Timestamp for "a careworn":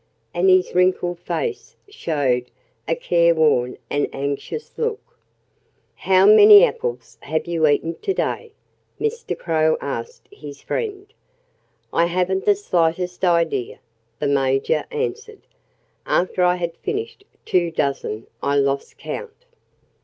2.87-3.77